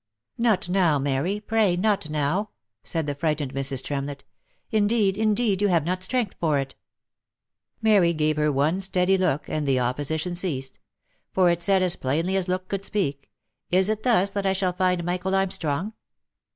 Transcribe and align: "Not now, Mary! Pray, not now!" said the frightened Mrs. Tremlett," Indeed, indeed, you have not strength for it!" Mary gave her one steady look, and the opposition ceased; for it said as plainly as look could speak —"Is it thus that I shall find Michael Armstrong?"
"Not 0.49 0.67
now, 0.67 0.97
Mary! 0.97 1.39
Pray, 1.39 1.75
not 1.75 2.09
now!" 2.09 2.49
said 2.83 3.05
the 3.05 3.13
frightened 3.13 3.53
Mrs. 3.53 3.83
Tremlett," 3.83 4.23
Indeed, 4.71 5.15
indeed, 5.15 5.61
you 5.61 5.67
have 5.67 5.85
not 5.85 6.01
strength 6.01 6.35
for 6.39 6.57
it!" 6.57 6.73
Mary 7.83 8.11
gave 8.11 8.35
her 8.37 8.51
one 8.51 8.79
steady 8.79 9.15
look, 9.15 9.47
and 9.47 9.67
the 9.67 9.79
opposition 9.79 10.33
ceased; 10.33 10.79
for 11.31 11.51
it 11.51 11.61
said 11.61 11.83
as 11.83 11.97
plainly 11.97 12.35
as 12.35 12.47
look 12.47 12.67
could 12.67 12.83
speak 12.83 13.29
—"Is 13.69 13.89
it 13.89 14.01
thus 14.01 14.31
that 14.31 14.47
I 14.47 14.53
shall 14.53 14.73
find 14.73 15.03
Michael 15.03 15.35
Armstrong?" 15.35 15.93